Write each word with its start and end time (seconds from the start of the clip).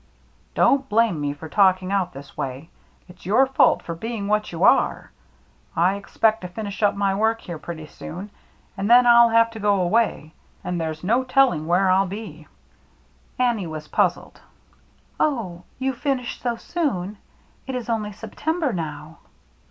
Don't 0.55 0.89
blame 0.89 1.21
me 1.21 1.31
for 1.31 1.47
talking 1.47 1.91
out 1.91 2.11
this 2.11 2.35
way. 2.35 2.71
It's 3.07 3.23
your 3.23 3.45
fault 3.45 3.83
for 3.83 3.93
being 3.93 4.27
what 4.27 4.51
you 4.51 4.63
are. 4.63 5.11
I 5.75 5.93
expect 5.93 6.41
to 6.41 6.47
finish 6.47 6.81
up 6.81 6.95
my 6.95 7.13
work 7.13 7.41
here 7.41 7.59
pretty 7.59 7.85
soon 7.85 8.21
now, 8.25 8.29
and 8.77 8.89
then 8.89 9.05
I'll 9.05 9.29
have 9.29 9.51
to 9.51 9.59
go 9.59 9.79
away, 9.79 10.33
and 10.63 10.81
there's 10.81 11.03
no 11.03 11.23
telling 11.23 11.67
where 11.67 11.91
I'll 11.91 12.07
be." 12.07 12.47
Annie 13.37 13.67
was 13.67 13.87
puzzled." 13.89 14.41
Oh, 15.19 15.65
you 15.77 15.93
finish 15.93 16.41
so 16.41 16.55
soon? 16.55 17.19
It 17.67 17.75
is 17.75 17.87
only 17.87 18.11
Sep 18.11 18.33
tember 18.33 18.73
now." 18.73 19.19